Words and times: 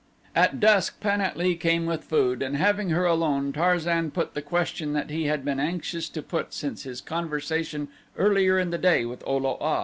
At 0.35 0.59
dusk 0.59 0.99
Pan 0.99 1.21
at 1.21 1.37
lee 1.37 1.55
came 1.55 1.85
with 1.85 2.03
food 2.03 2.41
and 2.41 2.57
having 2.57 2.89
her 2.89 3.05
alone 3.05 3.53
Tarzan 3.53 4.09
put 4.09 4.33
the 4.33 4.41
question 4.41 4.93
that 4.93 5.11
he 5.11 5.25
had 5.25 5.45
been 5.45 5.59
anxious 5.59 6.09
to 6.09 6.23
put 6.23 6.55
since 6.55 6.81
his 6.81 7.01
conversation 7.01 7.87
earlier 8.17 8.57
in 8.57 8.71
the 8.71 8.79
day 8.79 9.05
with 9.05 9.23
O 9.27 9.37
lo 9.37 9.57
a. 9.61 9.79